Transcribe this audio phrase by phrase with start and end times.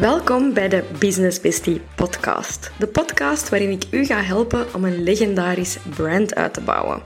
[0.00, 2.70] Welkom bij de Business Bestie podcast.
[2.78, 7.02] De podcast waarin ik u ga helpen om een legendarisch brand uit te bouwen.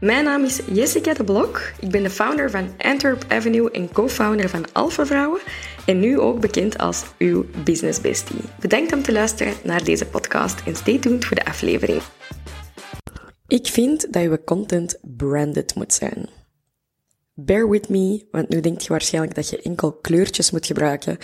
[0.00, 1.72] Mijn naam is Jessica de Blok.
[1.80, 5.40] Ik ben de founder van Antwerp Avenue en co-founder van Alpha Vrouwen.
[5.86, 8.40] En nu ook bekend als uw Business Bestie.
[8.60, 12.02] Bedankt om te luisteren naar deze podcast en stay tuned voor de aflevering.
[13.46, 16.28] Ik vind dat je content branded moet zijn.
[17.34, 21.18] Bear with me, want nu denk je waarschijnlijk dat je enkel kleurtjes moet gebruiken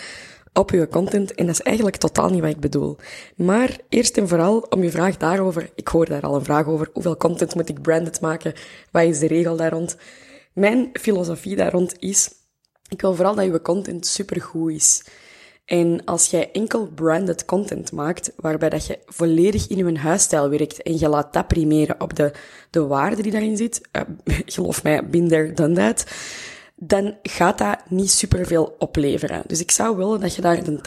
[0.54, 1.34] op uw content.
[1.34, 2.97] En dat is eigenlijk totaal niet wat ik bedoel.
[3.37, 5.70] Maar eerst en vooral om je vraag daarover.
[5.75, 6.91] Ik hoor daar al een vraag over.
[6.92, 8.53] Hoeveel content moet ik branded maken?
[8.91, 9.97] Wat is de regel daar rond?
[10.53, 12.31] Mijn filosofie daar rond is,
[12.88, 15.04] ik wil vooral dat je content supergoed is.
[15.64, 20.82] En als jij enkel branded content maakt, waarbij dat je volledig in je huisstijl werkt
[20.82, 22.32] en je laat dat primeren op de,
[22.70, 24.03] de waarde die daarin zit, uh,
[24.54, 26.04] geloof mij, binder dan dat,
[26.77, 29.43] dan gaat dat niet superveel opleveren.
[29.47, 30.79] Dus ik zou willen dat je daar de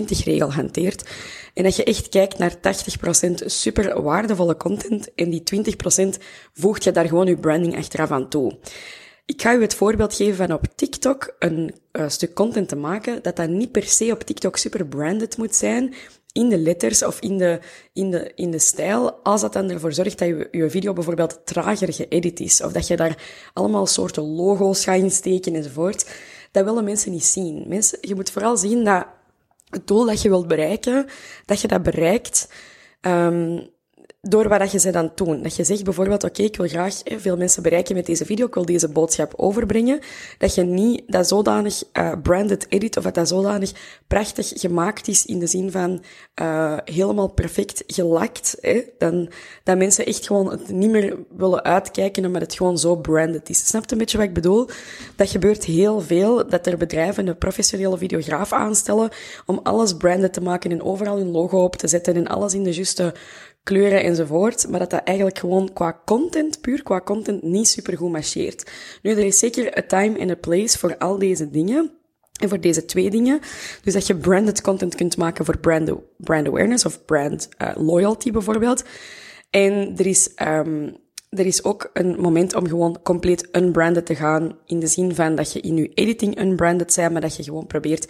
[0.00, 1.10] 80-20 regel hanteert
[1.54, 2.60] en dat je echt kijkt naar 80%
[3.34, 5.42] super waardevolle content en die
[6.16, 6.22] 20%
[6.52, 8.58] voegt je daar gewoon je branding achteraf aan toe.
[9.26, 13.22] Ik ga u het voorbeeld geven van op TikTok een uh, stuk content te maken,
[13.22, 15.94] dat dat niet per se op TikTok super branded moet zijn,
[16.32, 17.60] in de letters of in de,
[17.92, 21.40] in de, in de stijl, als dat dan ervoor zorgt dat je, je video bijvoorbeeld
[21.44, 23.22] trager geëdit is, of dat je daar
[23.52, 26.10] allemaal soorten logo's gaat insteken enzovoort,
[26.50, 27.64] dat willen mensen niet zien.
[27.68, 29.06] Mensen, je moet vooral zien dat
[29.68, 31.06] het doel dat je wilt bereiken,
[31.44, 32.48] dat je dat bereikt,
[33.00, 33.70] um,
[34.28, 35.42] door wat je ze dan doen.
[35.42, 38.54] Dat je zegt bijvoorbeeld, oké, ik wil graag veel mensen bereiken met deze video, ik
[38.54, 40.00] wil deze boodschap overbrengen.
[40.38, 43.72] Dat je niet dat zodanig uh, branded edit of dat dat zodanig
[44.06, 46.02] prachtig gemaakt is in de zin van
[46.42, 48.56] uh, helemaal perfect gelakt.
[48.60, 48.82] Hè?
[48.98, 49.30] Dan,
[49.64, 53.66] dat mensen echt gewoon het niet meer willen uitkijken omdat het gewoon zo branded is.
[53.66, 54.68] Snap je een beetje wat ik bedoel?
[55.16, 59.10] Dat gebeurt heel veel, dat er bedrijven een professionele videograaf aanstellen
[59.46, 62.62] om alles branded te maken en overal hun logo op te zetten en alles in
[62.62, 63.14] de juiste
[63.62, 68.70] kleuren enzovoort, maar dat dat eigenlijk gewoon qua content, puur qua content, niet supergoed marcheert.
[69.02, 71.90] Nu, er is zeker een time en a place voor al deze dingen.
[72.40, 73.40] En voor deze twee dingen.
[73.82, 78.30] Dus dat je branded content kunt maken voor brand, brand awareness of brand uh, loyalty
[78.30, 78.84] bijvoorbeeld.
[79.50, 80.96] En er is, um,
[81.28, 84.58] er is ook een moment om gewoon compleet unbranded te gaan.
[84.66, 87.66] In de zin van dat je in je editing unbranded bent, maar dat je gewoon
[87.66, 88.08] probeert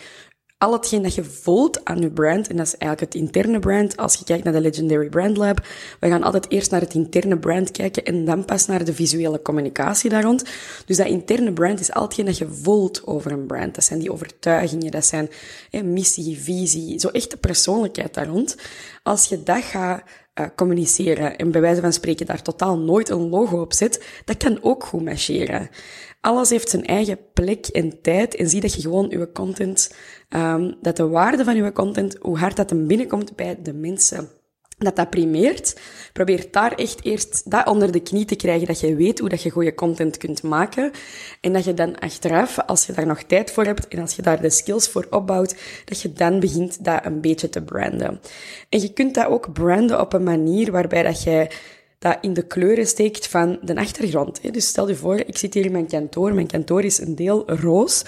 [0.62, 3.96] al hetgeen dat je voelt aan je brand, en dat is eigenlijk het interne brand.
[3.96, 5.66] Als je kijkt naar de Legendary Brand Lab,
[6.00, 9.42] we gaan altijd eerst naar het interne brand kijken en dan pas naar de visuele
[9.42, 10.44] communicatie daar rond.
[10.86, 13.74] Dus dat interne brand is al hetgeen dat je voelt over een brand.
[13.74, 15.30] Dat zijn die overtuigingen, dat zijn
[15.84, 18.56] missie, visie, zo echt de persoonlijkheid daar rond.
[19.02, 20.02] Als je dat gaat
[20.40, 24.36] uh, communiceren en bij wijze van spreken daar totaal nooit een logo op zet, dat
[24.36, 25.68] kan ook goed marcheren.
[26.20, 29.94] Alles heeft zijn eigen plek en tijd en zie dat je gewoon je content,
[30.30, 34.28] um, dat de waarde van je content, hoe hard dat hem binnenkomt bij de mensen
[34.84, 35.80] dat dat primeert.
[36.12, 39.42] Probeer daar echt eerst dat onder de knie te krijgen, dat je weet hoe dat
[39.42, 40.90] je goede content kunt maken.
[41.40, 44.22] En dat je dan achteraf, als je daar nog tijd voor hebt en als je
[44.22, 48.20] daar de skills voor opbouwt, dat je dan begint dat een beetje te branden.
[48.68, 51.50] En je kunt dat ook branden op een manier waarbij dat jij
[52.02, 54.52] dat in de kleuren steekt van de achtergrond.
[54.52, 56.34] Dus stel je voor, ik zit hier in mijn kantoor.
[56.34, 58.04] Mijn kantoor is een deel roos.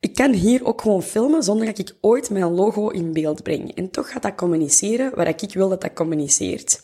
[0.00, 3.74] Ik kan hier ook gewoon filmen zonder dat ik ooit mijn logo in beeld breng.
[3.74, 6.80] En toch gaat dat communiceren waar ik wil dat dat communiceert.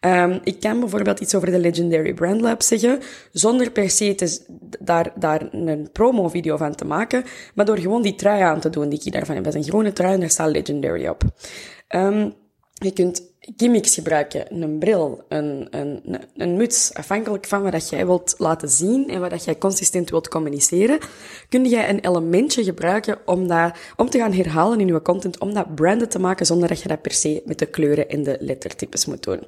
[0.00, 3.00] Um, ik kan bijvoorbeeld iets over de Legendary Brand Lab zeggen,
[3.32, 4.40] zonder per se te,
[4.80, 7.24] daar, daar een promo-video van te maken,
[7.54, 9.44] maar door gewoon die trui aan te doen die ik daarvan heb.
[9.44, 11.22] Dat is een groene trui en daar staat Legendary op.
[11.88, 12.34] Um,
[12.72, 16.02] je kunt gimmicks gebruiken, een bril, een, een,
[16.36, 20.98] een muts, afhankelijk van wat jij wilt laten zien en wat jij consistent wilt communiceren,
[21.48, 25.54] kun jij een elementje gebruiken om, dat, om te gaan herhalen in je content, om
[25.54, 28.36] dat branded te maken zonder dat je dat per se met de kleuren en de
[28.40, 29.40] lettertypes moet doen.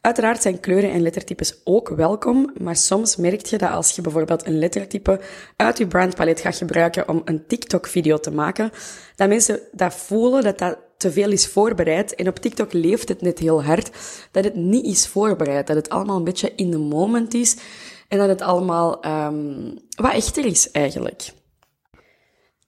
[0.00, 4.46] Uiteraard zijn kleuren en lettertypes ook welkom, maar soms merk je dat als je bijvoorbeeld
[4.46, 5.20] een lettertype
[5.56, 8.70] uit je brandpalet gaat gebruiken om een TikTok-video te maken,
[9.16, 12.14] dat mensen dat voelen dat dat te veel is voorbereid.
[12.14, 13.90] En op TikTok leeft het net heel hard
[14.30, 15.66] dat het niet is voorbereid.
[15.66, 17.56] Dat het allemaal een beetje in the moment is.
[18.08, 21.32] En dat het allemaal um, wat echter is eigenlijk.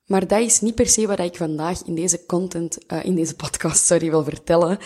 [0.06, 3.36] Maar dat is niet per se wat ik vandaag in deze content, uh, in deze
[3.36, 4.78] podcast, sorry, wil vertellen.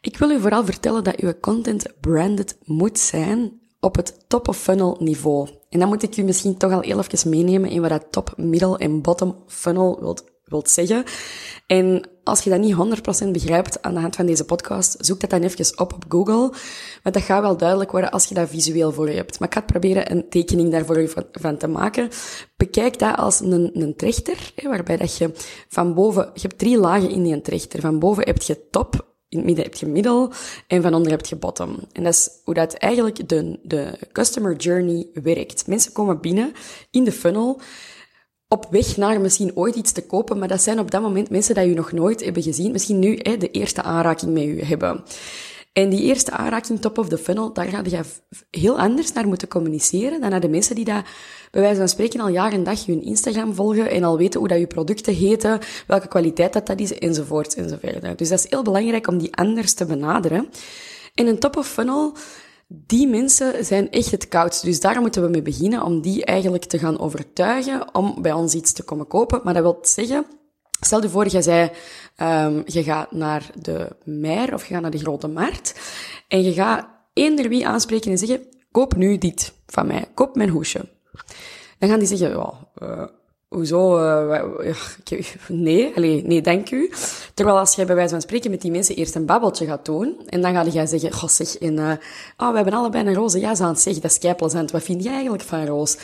[0.00, 4.58] Ik wil u vooral vertellen dat uw content branded moet zijn op het top of
[4.58, 5.48] funnel niveau.
[5.68, 8.34] En dan moet ik u misschien toch al heel even meenemen in wat dat top,
[8.36, 11.04] middle en bottom funnel wilt, wilt zeggen.
[11.66, 15.30] En als je dat niet 100% begrijpt aan de hand van deze podcast, zoek dat
[15.30, 16.52] dan even op op Google.
[17.02, 19.38] Want dat gaat wel duidelijk worden als je dat visueel voor je hebt.
[19.38, 22.08] Maar ik ga het proberen een tekening daarvoor van te maken.
[22.56, 25.30] Bekijk dat als een, een trechter, waarbij dat je
[25.68, 27.80] van boven, je hebt drie lagen in die trechter.
[27.80, 30.32] Van boven heb je top, in het midden heb je middel
[30.66, 31.78] en van onder heb je bottom.
[31.92, 35.66] En dat is hoe dat eigenlijk de, de customer journey werkt.
[35.66, 36.52] Mensen komen binnen
[36.90, 37.60] in de funnel
[38.52, 41.54] op weg naar misschien ooit iets te kopen, maar dat zijn op dat moment mensen
[41.54, 45.04] die u nog nooit hebben gezien, misschien nu hè, de eerste aanraking met u hebben.
[45.72, 48.00] En die eerste aanraking, top of the funnel, daar ga je
[48.50, 51.04] heel anders naar moeten communiceren dan naar de mensen die dat,
[51.50, 54.48] bij wijze van spreken, al jaar en dag hun Instagram volgen en al weten hoe
[54.48, 58.18] dat je producten heten, welke kwaliteit dat, dat is, enzovoort, enzovoort.
[58.18, 60.48] Dus dat is heel belangrijk om die anders te benaderen.
[61.14, 62.12] En een top of funnel,
[62.74, 64.64] die mensen zijn echt het koudst.
[64.64, 68.54] Dus daar moeten we mee beginnen om die eigenlijk te gaan overtuigen om bij ons
[68.54, 69.40] iets te komen kopen.
[69.44, 70.26] Maar dat wil zeggen,
[70.80, 71.70] stel je voor, je zei,
[72.20, 75.80] um, je gaat naar de mer of je gaat naar de grote markt
[76.28, 80.48] en je gaat eender wie aanspreken en zeggen, koop nu dit van mij, koop mijn
[80.48, 80.88] hoesje.
[81.78, 82.52] Dan gaan die zeggen, ja,
[82.82, 83.06] uh,
[83.52, 84.74] hoezo, uh,
[85.48, 85.92] nee,
[86.24, 86.92] nee, dank u.
[87.34, 90.16] Terwijl als jij bij wijze van spreken met die mensen eerst een babbeltje gaat doen,
[90.26, 91.92] en dan ga jij zeggen, goh zeg, en, uh,
[92.36, 94.70] oh, we hebben allebei een roze jas aan, zeg, dat is keiplezant.
[94.70, 95.96] Wat vind jij eigenlijk van roos?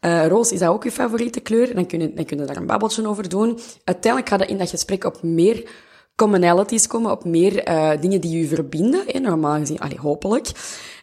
[0.00, 1.74] Uh, roos, is dat ook je favoriete kleur?
[1.74, 3.58] Dan kun je, dan kun je daar een babbeltje over doen.
[3.84, 5.68] Uiteindelijk gaat het in dat gesprek op meer
[6.16, 7.64] commonalities komen, op meer
[8.00, 10.46] dingen die je verbinden, hè, normaal gezien, hopelijk.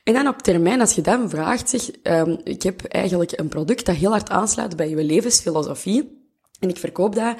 [0.03, 3.85] En dan op termijn, als je dan vraagt, zeg, um, ik heb eigenlijk een product
[3.85, 6.21] dat heel hard aansluit bij je levensfilosofie.
[6.59, 7.35] En ik verkoop dat.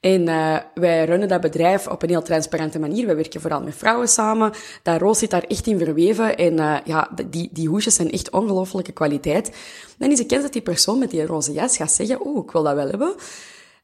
[0.00, 3.06] En uh, wij runnen dat bedrijf op een heel transparante manier.
[3.06, 4.52] Wij werken vooral met vrouwen samen.
[4.82, 6.36] Dat roos zit daar echt in verweven.
[6.36, 9.56] En uh, ja, die, die hoesjes zijn echt ongelooflijke kwaliteit.
[9.98, 12.50] Dan is de kans dat die persoon met die roze jas gaat zeggen, oeh, ik
[12.50, 13.14] wil dat wel hebben.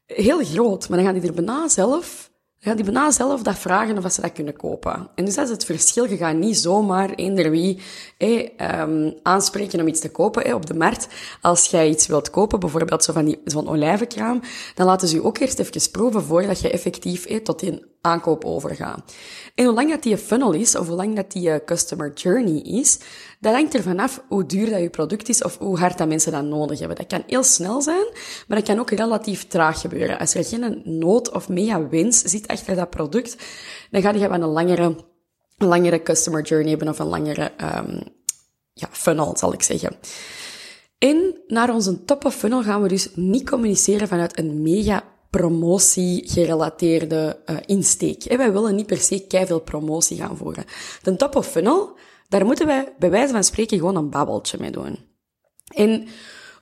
[0.05, 0.89] Heel groot.
[0.89, 2.28] Maar dan gaan die er bijna zelf
[2.61, 5.09] ja, die bijna zelf dat vragen of ze dat kunnen kopen.
[5.15, 6.09] En dus dat is het verschil.
[6.09, 7.79] Je gaat niet zomaar eender wie
[8.57, 11.07] um, aanspreken om iets te kopen hey, op de markt.
[11.41, 14.41] Als jij iets wilt kopen, bijvoorbeeld zo van die, zo'n olijvenkraam,
[14.75, 18.45] dan laten ze je ook eerst even proeven voordat je effectief hey, tot die aankoop
[18.45, 19.13] overgaat.
[19.55, 22.61] En hoe lang dat die funnel is, of hoe lang dat die eh, customer journey
[22.61, 22.99] is,
[23.39, 26.31] dat hangt er vanaf hoe duur dat je product is of hoe hard dat mensen
[26.31, 26.97] dat nodig hebben.
[26.97, 28.05] Dat kan heel snel zijn,
[28.47, 30.19] maar dat kan ook relatief traag gebeuren.
[30.19, 33.35] Als er geen nood of mega wens zit achter dat product,
[33.91, 34.95] dan ga je wel een langere,
[35.57, 38.01] langere customer journey hebben of een langere um,
[38.73, 39.95] ja, funnel, zal ik zeggen.
[40.97, 47.39] En naar onze top of funnel gaan we dus niet communiceren vanuit een mega promotie-gerelateerde
[47.45, 48.23] uh, insteek.
[48.23, 50.65] En wij willen niet per se veel promotie gaan voeren.
[51.03, 54.71] De top of funnel, daar moeten wij bij wijze van spreken gewoon een babbeltje mee
[54.71, 54.99] doen.
[55.67, 56.07] En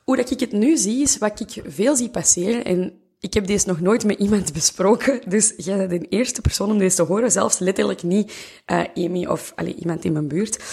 [0.03, 2.65] hoe dat ik het nu zie, is wat ik veel zie passeren.
[2.65, 6.71] En ik heb deze nog nooit met iemand besproken, dus jij bent de eerste persoon
[6.71, 8.33] om deze te horen, zelfs letterlijk niet
[8.67, 10.63] uh, Amy of allee, iemand in mijn buurt.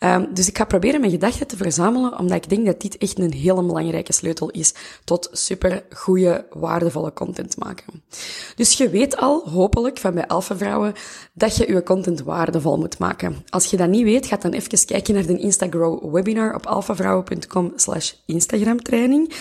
[0.00, 3.18] Um, dus ik ga proberen mijn gedachten te verzamelen, omdat ik denk dat dit echt
[3.18, 8.02] een hele belangrijke sleutel is tot super goede, waardevolle content maken.
[8.56, 10.92] Dus je weet al, hopelijk, van bij Alpha Vrouwen,
[11.32, 13.44] dat je je content waardevol moet maken.
[13.48, 17.72] Als je dat niet weet, ga dan even kijken naar de Instagram webinar op alphavrouwen.com
[17.76, 19.32] slash Instagram training.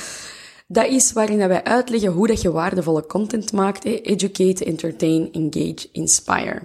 [0.73, 3.85] Dat is waarin wij uitleggen hoe dat je waardevolle content maakt.
[3.85, 6.61] Educate, entertain, engage, inspire.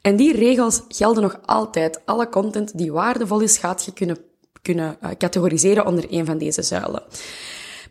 [0.00, 2.00] En die regels gelden nog altijd.
[2.04, 4.18] Alle content die waardevol is, gaat je kunnen,
[4.62, 7.02] kunnen uh, categoriseren onder een van deze zuilen.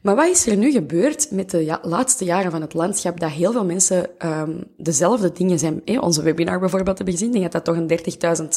[0.02, 3.32] Maar wat is er nu gebeurd met de ja, laatste jaren van het landschap, dat
[3.32, 7.52] heel veel mensen um, dezelfde dingen zijn, eh, onze webinar bijvoorbeeld hebben gezien, ik denk
[7.52, 7.88] dat dat toch een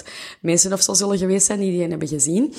[0.02, 0.08] 30.000
[0.40, 2.54] mensen of zo zullen geweest zijn die die hebben gezien.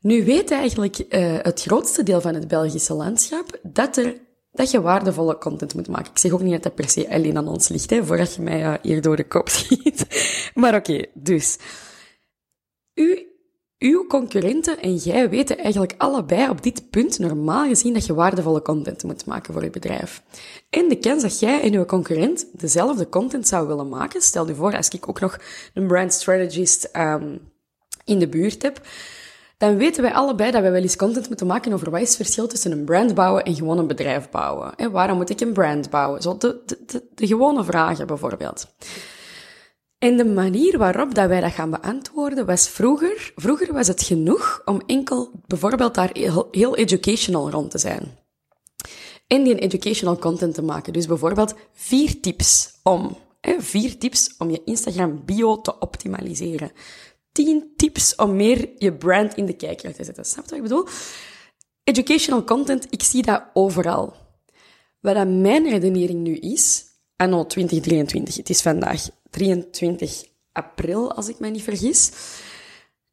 [0.00, 4.20] Nu weet eigenlijk uh, het grootste deel van het Belgische landschap dat, er,
[4.52, 6.10] dat je waardevolle content moet maken.
[6.10, 8.42] Ik zeg ook niet dat dat per se alleen aan ons ligt, hè, voordat je
[8.42, 10.06] mij uh, hier door de kop schiet.
[10.54, 11.58] maar oké, dus.
[12.94, 13.26] U,
[13.78, 18.62] uw concurrenten en jij weten eigenlijk allebei op dit punt normaal gezien dat je waardevolle
[18.62, 20.22] content moet maken voor je bedrijf.
[20.70, 24.54] En de kans dat jij en uw concurrent dezelfde content zou willen maken, stel je
[24.54, 25.38] voor als ik ook nog
[25.74, 27.52] een brand strategist um,
[28.04, 28.80] in de buurt heb,
[29.58, 32.16] dan weten wij allebei dat wij wel eens content moeten maken over wat is het
[32.16, 34.74] verschil tussen een brand bouwen en gewoon een bedrijf bouwen.
[34.76, 36.22] En waarom moet ik een brand bouwen?
[36.22, 38.66] Zo de, de, de, gewone vragen bijvoorbeeld.
[39.98, 44.62] En de manier waarop dat wij dat gaan beantwoorden was vroeger, vroeger was het genoeg
[44.64, 48.18] om enkel bijvoorbeeld daar heel, educational rond te zijn.
[49.26, 50.92] En die educational content te maken.
[50.92, 53.16] Dus bijvoorbeeld vier tips om,
[53.58, 56.70] vier tips om je Instagram bio te optimaliseren.
[57.44, 60.24] 10 tips om meer je brand in de kijker te zetten.
[60.24, 60.86] Snap je wat ik bedoel?
[61.84, 64.14] Educational content, ik zie dat overal.
[65.00, 66.84] Wat mijn redenering nu is,
[67.16, 72.10] anno 2023, het is vandaag 23 april, als ik me niet vergis.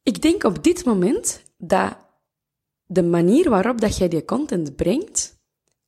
[0.02, 1.96] Ik denk op dit moment dat
[2.86, 5.38] de manier waarop dat jij die content brengt,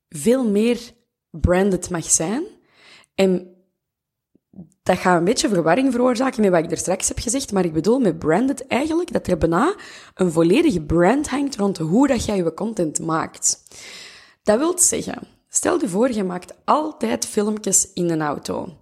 [0.09, 0.79] veel meer
[1.29, 2.43] branded mag zijn
[3.15, 3.58] en
[4.89, 7.73] dat gaat een beetje verwarring veroorzaken met wat ik er straks heb gezegd, maar ik
[7.73, 9.75] bedoel met branded eigenlijk dat er bijna
[10.13, 13.63] een volledige brand hangt rond hoe dat jij je content maakt.
[14.43, 18.77] Dat wil zeggen, stel je voor, je maakt altijd filmpjes in een auto.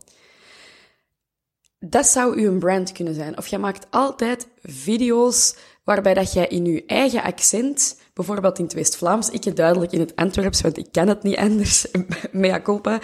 [1.80, 3.38] Dat zou uw brand kunnen zijn.
[3.38, 8.74] Of je maakt altijd video's waarbij dat jij in je eigen accent, bijvoorbeeld in het
[8.74, 11.88] West-Vlaams, ik duidelijk in het Antwerps, want ik kan het niet anders,
[12.32, 13.00] mea culpa,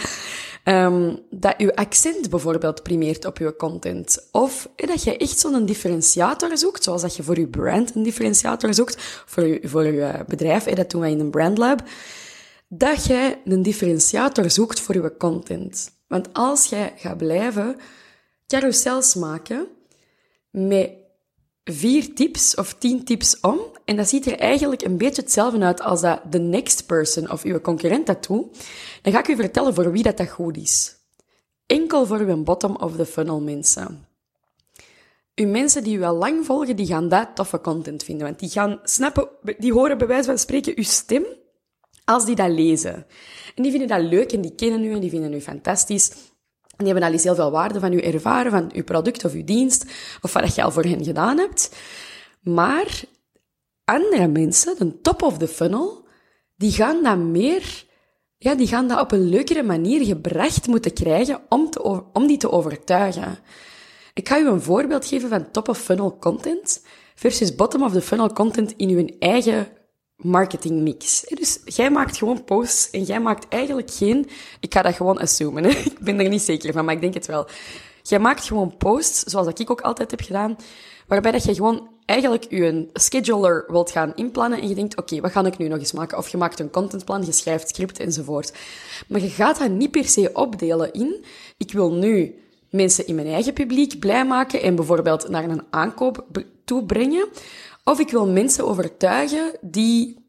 [0.64, 4.28] Um, dat uw accent bijvoorbeeld primeert op uw content.
[4.32, 8.74] Of dat je echt zo'n differentiator zoekt, zoals dat je voor je brand een differentiator
[8.74, 11.84] zoekt, voor je, voor je bedrijf, dat doen wij in een brandlab,
[12.68, 15.92] dat jij een differentiator zoekt voor je content.
[16.08, 17.76] Want als jij gaat blijven
[18.48, 19.68] carousels maken
[20.50, 20.92] met
[21.64, 23.60] vier tips of tien tips om.
[23.86, 27.44] En dat ziet er eigenlijk een beetje hetzelfde uit als dat de next person of
[27.44, 28.66] uw concurrent dat doet.
[29.02, 30.96] Dan ga ik u vertellen voor wie dat, dat goed is.
[31.66, 34.08] Enkel voor uw bottom of the funnel mensen.
[35.36, 38.26] Uw mensen die u al lang volgen, die gaan dat toffe content vinden.
[38.26, 41.26] Want die gaan snappen, die horen bij wijze van spreken uw stem
[42.06, 43.06] als die dat lezen.
[43.56, 46.12] En die vinden dat leuk en die kennen u en die vinden u fantastisch.
[46.78, 49.44] Die hebben al eens heel veel waarde van u ervaren, van uw product of uw
[49.44, 49.86] dienst,
[50.22, 51.76] of wat je al voor hen gedaan hebt.
[52.42, 53.04] Maar
[53.86, 56.08] andere mensen, de top of the funnel,
[56.56, 57.86] die gaan dat meer,
[58.38, 62.38] ja, die gaan dat op een leukere manier gebracht moeten krijgen om, te, om die
[62.38, 63.40] te overtuigen.
[64.14, 66.86] Ik ga u een voorbeeld geven van top of funnel content
[67.16, 69.68] versus bottom of the funnel content in uw eigen
[70.16, 71.22] marketingmix.
[71.22, 74.30] Dus jij maakt gewoon posts en jij maakt eigenlijk geen...
[74.60, 75.70] Ik ga dat gewoon assumen, hè.
[75.96, 77.48] ik ben er niet zeker van, maar ik denk het wel.
[78.02, 80.56] Jij maakt gewoon posts, zoals ik ook altijd heb gedaan,
[81.08, 85.32] waarbij dat je gewoon eigenlijk je scheduler wilt gaan inplannen en je denkt, oké, wat
[85.32, 86.18] ga ik nu nog eens maken?
[86.18, 88.54] Of je maakt een contentplan, je schrijft script enzovoort.
[89.08, 91.26] Maar je gaat dat niet per se opdelen in,
[91.58, 92.36] ik wil nu
[92.70, 96.26] mensen in mijn eigen publiek blij maken en bijvoorbeeld naar een aankoop
[96.66, 97.28] toe brengen.
[97.84, 100.24] Of ik wil mensen overtuigen die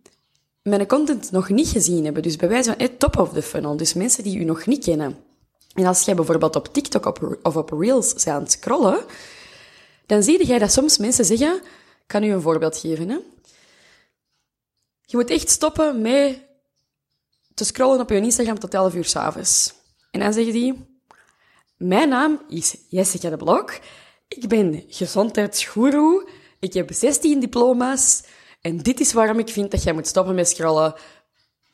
[0.62, 2.22] mijn content nog niet gezien hebben.
[2.22, 3.76] Dus bij wijze van hey, top of the funnel.
[3.76, 5.16] Dus mensen die u nog niet kennen.
[5.74, 7.06] En als jij bijvoorbeeld op TikTok
[7.42, 8.98] of op Reels bent aan het scrollen,
[10.06, 11.54] dan zie je dat soms mensen zeggen...
[12.04, 13.08] Ik kan u een voorbeeld geven.
[13.08, 13.18] Hè?
[15.00, 16.42] Je moet echt stoppen met
[17.54, 19.74] te scrollen op je Instagram tot 11 uur s'avonds.
[20.10, 20.86] En dan zeggen die,
[21.76, 23.78] mijn naam is Jessica de Blok.
[24.28, 26.28] Ik ben gezondheidsgoeroe.
[26.58, 28.22] Ik heb 16 diploma's.
[28.60, 30.94] En dit is waarom ik vind dat jij moet stoppen met scrollen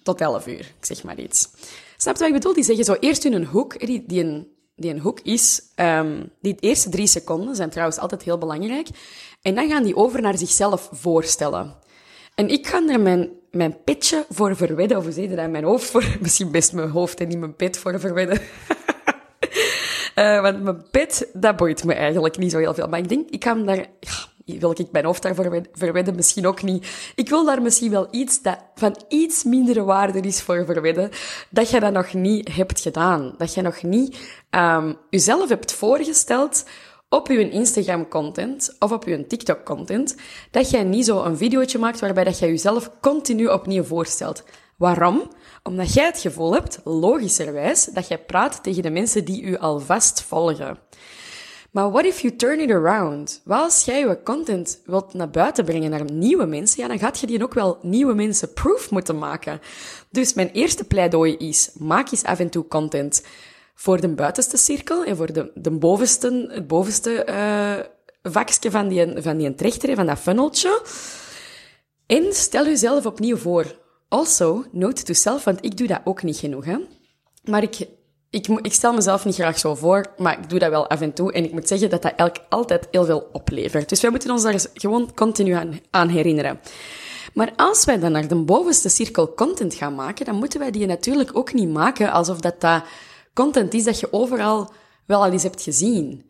[0.02, 0.74] tot 11 uur.
[0.78, 1.48] Ik zeg maar iets.
[1.96, 2.54] Snap je wat ik bedoel?
[2.54, 4.48] Die zeggen zo eerst in een hoek, die, die, een,
[4.80, 8.88] die een hoek is, um, die eerste drie seconden zijn trouwens altijd heel belangrijk.
[9.42, 11.74] En dan gaan die over naar zichzelf voorstellen.
[12.34, 15.90] En ik ga er mijn, mijn pitje voor verwedden, of hoe zeg dat, mijn hoofd
[15.90, 18.40] voor, misschien best mijn hoofd en niet mijn pit voor verwedden.
[20.14, 22.88] uh, want mijn pit, dat boeit me eigenlijk niet zo heel veel.
[22.88, 23.86] Maar ik denk, ik kan daar,
[24.58, 26.14] wil ik mijn hoofd daarvoor verwedden?
[26.14, 27.12] Misschien ook niet.
[27.14, 31.10] Ik wil daar misschien wel iets dat van iets mindere waarde is voor verwedden,
[31.50, 33.34] dat je dat nog niet hebt gedaan.
[33.38, 34.18] Dat je nog niet
[34.50, 36.64] um, jezelf hebt voorgesteld
[37.08, 40.16] op je Instagram-content of op je TikTok-content,
[40.50, 44.44] dat jij niet zo een videootje maakt waarbij dat jij jezelf continu opnieuw voorstelt.
[44.76, 45.30] Waarom?
[45.62, 50.22] Omdat jij het gevoel hebt, logischerwijs, dat jij praat tegen de mensen die u alvast
[50.22, 50.78] volgen.
[51.70, 53.42] Maar what if you turn it around?
[53.46, 56.82] Als jij je content wilt naar buiten brengen naar nieuwe mensen?
[56.82, 59.60] Ja, dan gaat je die ook wel nieuwe mensen proof moeten maken.
[60.10, 63.22] Dus mijn eerste pleidooi is, maak eens af en toe content
[63.74, 69.22] voor de buitenste cirkel en voor de, de bovenste, het bovenste uh, vakje van die,
[69.22, 70.82] van die trechter, van dat funneltje.
[72.06, 73.78] En stel jezelf opnieuw voor.
[74.08, 76.64] Also, note to self, want ik doe dat ook niet genoeg.
[76.64, 76.76] Hè?
[77.44, 77.86] Maar ik
[78.30, 81.12] ik, ik stel mezelf niet graag zo voor, maar ik doe dat wel af en
[81.12, 81.32] toe.
[81.32, 83.88] En ik moet zeggen dat dat elk altijd heel veel oplevert.
[83.88, 86.60] Dus wij moeten ons daar gewoon continu aan, aan herinneren.
[87.34, 90.86] Maar als wij dan naar de bovenste cirkel content gaan maken, dan moeten wij die
[90.86, 92.84] natuurlijk ook niet maken alsof dat, dat
[93.34, 94.72] content is dat je overal
[95.06, 96.24] wel al eens hebt gezien.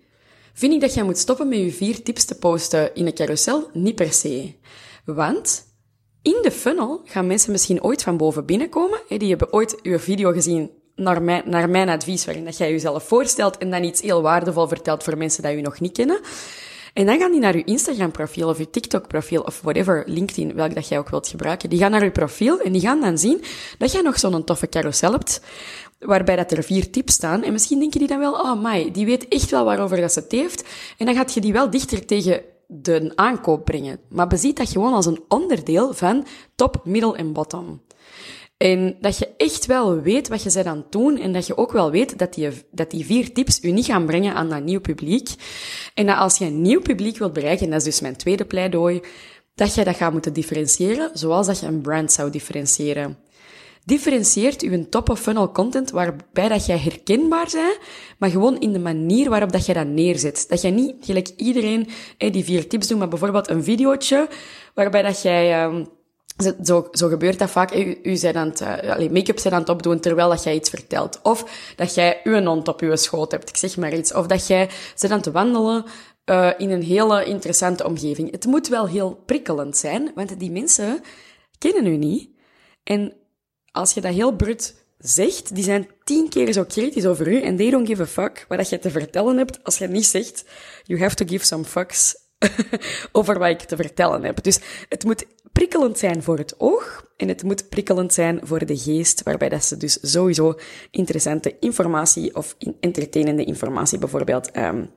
[0.53, 3.71] Vind ik dat jij moet stoppen met je vier tips te posten in een carousel?
[3.73, 4.55] Niet per se.
[5.05, 5.65] Want
[6.23, 9.01] in de funnel gaan mensen misschien ooit van boven binnenkomen.
[9.09, 13.03] Die hebben ooit je video gezien naar mijn, naar mijn advies, waarin dat jij jezelf
[13.03, 16.21] voorstelt en dan iets heel waardevol vertelt voor mensen die je nog niet kennen.
[16.93, 20.89] En dan gaan die naar je Instagram-profiel of je TikTok-profiel of whatever, LinkedIn, welk dat
[20.89, 21.71] jij ook wilt gebruiken.
[21.71, 23.43] Die gaan naar je profiel en die gaan dan zien
[23.79, 25.41] dat jij nog zo'n toffe carousel hebt,
[25.99, 27.43] waarbij dat er vier tips staan.
[27.43, 30.21] En misschien denken die dan wel, oh my, die weet echt wel waarover dat ze
[30.21, 30.69] het heeft.
[30.99, 34.01] En dan gaat je die wel dichter tegen de aankoop brengen.
[34.09, 37.81] Maar beziet dat gewoon als een onderdeel van top, middle en bottom.
[38.61, 41.57] En dat je echt wel weet wat je bent aan het doen en dat je
[41.57, 44.65] ook wel weet dat die, dat die vier tips je niet gaan brengen aan dat
[44.65, 45.29] nieuw publiek.
[45.95, 48.45] En dat als je een nieuw publiek wilt bereiken, en dat is dus mijn tweede
[48.45, 49.01] pleidooi,
[49.55, 53.19] dat je dat gaat moeten differentiëren zoals dat je een brand zou differentiëren.
[53.85, 57.79] Differentieert uw top-of-funnel content waarbij dat jij herkenbaar bent,
[58.19, 60.45] maar gewoon in de manier waarop dat je dat neerzet.
[60.49, 64.29] Dat jij niet gelijk iedereen die vier tips doet, maar bijvoorbeeld een videootje
[64.75, 65.65] waarbij dat jij...
[65.65, 65.99] Um,
[66.63, 67.75] zo, zo gebeurt dat vaak.
[67.75, 71.19] U, u het, uh, make-up zijn aan het opdoen terwijl dat jij iets vertelt.
[71.23, 74.15] Of dat jij uw hond op je schoot hebt, ik zeg maar iets.
[74.15, 75.85] Of dat jij zit aan het wandelen
[76.25, 78.31] uh, in een hele interessante omgeving.
[78.31, 81.01] Het moet wel heel prikkelend zijn, want die mensen
[81.59, 82.31] kennen u niet.
[82.83, 83.13] En
[83.73, 87.57] als je dat heel brut zegt, die zijn tien keer zo kritisch over u en
[87.57, 90.45] they don't give a fuck wat je te vertellen hebt als je niet zegt,
[90.85, 92.15] you have to give some fucks
[93.13, 94.43] over wat ik te vertellen heb.
[94.43, 98.77] Dus het moet prikkelend zijn voor het oog en het moet prikkelend zijn voor de
[98.77, 100.55] geest, waarbij dat ze dus sowieso
[100.91, 104.91] interessante informatie of entertainende informatie bijvoorbeeld um,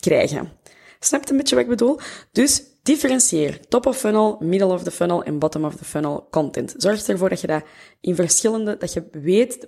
[0.00, 0.52] krijgen.
[1.00, 1.98] Snap je een beetje wat ik bedoel?
[2.32, 6.74] Dus differentieer top of funnel, middle of the funnel en bottom of the funnel content.
[6.76, 7.62] Zorg ervoor dat je dat
[8.00, 9.66] in verschillende, dat je weet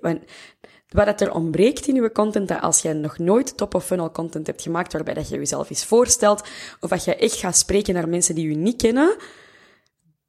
[0.89, 4.47] wat er ontbreekt in je content, dat als je nog nooit top of funnel content
[4.47, 6.43] hebt gemaakt, waarbij dat je jezelf eens voorstelt,
[6.81, 9.17] of dat je echt gaat spreken naar mensen die je niet kennen,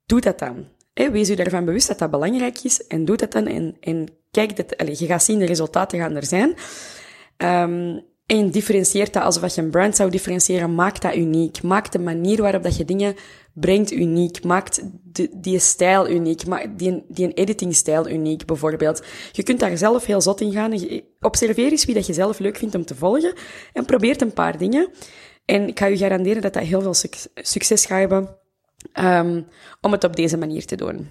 [0.08, 0.68] doe dat dan.
[0.94, 4.56] wees u ervan bewust dat dat belangrijk is en doe dat dan en, en kijk,
[4.56, 6.56] dat, je gaat zien, de resultaten gaan er zijn.
[7.38, 10.76] Um, en differentieert dat alsof je een brand zou differentiëren.
[10.76, 11.62] Maak dat uniek.
[11.62, 13.16] Maak de manier waarop dat je dingen
[13.54, 14.44] brengt uniek.
[14.44, 16.46] Maak de, die stijl uniek.
[16.46, 19.04] Maak die, die editingstijl uniek, bijvoorbeeld.
[19.32, 20.74] Je kunt daar zelf heel zot in gaan.
[21.20, 23.34] Observeer eens wie dat je zelf leuk vindt om te volgen.
[23.74, 24.90] En probeer een paar dingen.
[25.46, 27.10] En ik ga je garanderen dat dat heel veel
[27.42, 28.38] succes gaat hebben
[28.94, 29.48] um,
[29.82, 31.10] om het op deze manier te doen.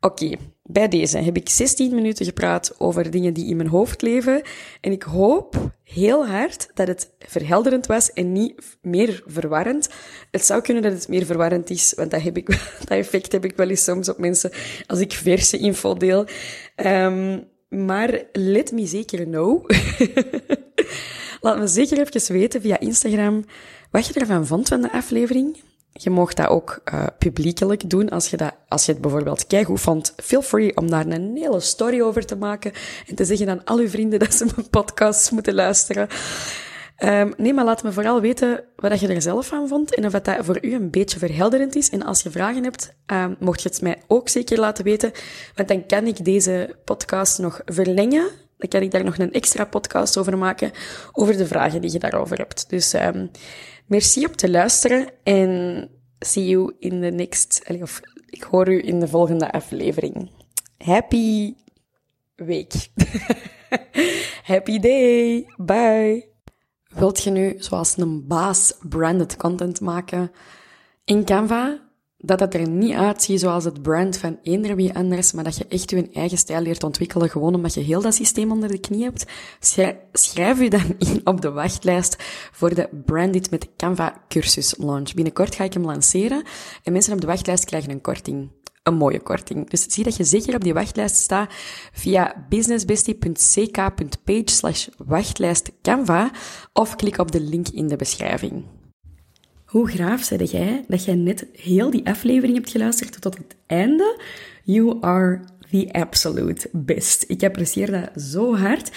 [0.00, 4.42] Oké, bij deze heb ik 16 minuten gepraat over dingen die in mijn hoofd leven.
[4.80, 9.88] En ik hoop heel hard dat het verhelderend was en niet meer verwarrend.
[10.30, 12.46] Het zou kunnen dat het meer verwarrend is, want dat, heb ik,
[12.78, 14.52] dat effect heb ik wel eens soms op mensen
[14.86, 16.26] als ik verse info deel.
[16.76, 19.70] Um, maar let me zeker know.
[21.40, 23.44] Laat me zeker even weten via Instagram
[23.90, 25.56] wat je ervan vond van de aflevering.
[25.92, 28.08] Je mocht dat ook uh, publiekelijk doen.
[28.08, 31.60] Als je, dat, als je het bijvoorbeeld keigoed vond, feel free om daar een hele
[31.60, 32.72] story over te maken
[33.06, 36.08] en te zeggen aan al uw vrienden dat ze mijn podcasts moeten luisteren.
[37.04, 40.12] Um, nee, maar laat me vooral weten wat je er zelf van vond en of
[40.12, 41.90] dat voor u een beetje verhelderend is.
[41.90, 45.12] En als je vragen hebt, um, mocht je het mij ook zeker laten weten,
[45.54, 48.28] want dan kan ik deze podcast nog verlengen.
[48.56, 50.70] Dan kan ik daar nog een extra podcast over maken,
[51.12, 52.68] over de vragen die je daarover hebt.
[52.68, 53.30] Dus um,
[53.90, 59.00] merci om te luisteren en see you in the next, of ik hoor u in
[59.00, 60.30] de volgende aflevering.
[60.78, 61.54] Happy
[62.34, 62.72] week.
[64.52, 65.46] Happy day.
[65.56, 66.28] Bye.
[66.88, 70.32] Wilt je nu, zoals een baas, branded content maken
[71.04, 71.89] in Canva?
[72.22, 75.66] Dat het er niet uitziet zoals het brand van eender wie anders, maar dat je
[75.68, 79.02] echt je eigen stijl leert ontwikkelen, gewoon omdat je heel dat systeem onder de knie
[79.02, 79.26] hebt.
[80.12, 82.16] Schrijf je dan in op de wachtlijst
[82.52, 85.14] voor de Branded met Canva cursus launch.
[85.14, 86.42] Binnenkort ga ik hem lanceren
[86.82, 88.50] en mensen op de wachtlijst krijgen een korting
[88.82, 89.70] een mooie korting.
[89.70, 91.52] Dus zie dat je zeker op die wachtlijst staat
[91.92, 96.30] via businessbestie.ck.page slash wachtlijst Canva
[96.72, 98.64] of klik op de link in de beschrijving.
[99.70, 104.20] Hoe graaf zei jij dat jij net heel die aflevering hebt geluisterd tot het einde?
[104.64, 107.24] You are the absolute best.
[107.28, 108.90] Ik apprecieer dat zo hard.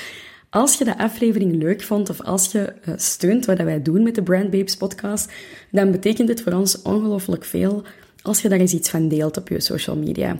[0.50, 4.16] Als je de aflevering leuk vond of als je eh, steunt wat wij doen met
[4.16, 5.32] de Brand Babes podcast,
[5.72, 7.84] dan betekent het voor ons ongelooflijk veel
[8.22, 10.40] als je daar eens iets van deelt op je social media.